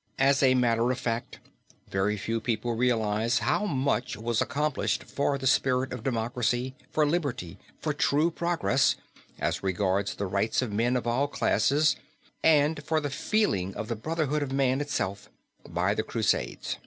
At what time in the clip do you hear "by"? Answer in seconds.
15.68-15.94